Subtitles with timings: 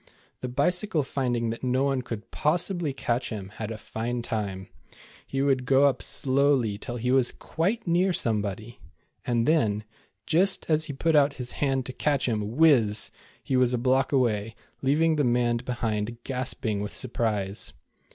[0.39, 4.67] The Bicycle finding that no one could possibly catch him, had a fine time.
[5.27, 8.79] He would go up slowly till he was quite near some body,
[9.27, 9.83] and then,
[10.25, 13.11] just as he put out his hand to catch him, whizz,
[13.43, 17.73] he was a block away, leaving the man behind gasping with surprise.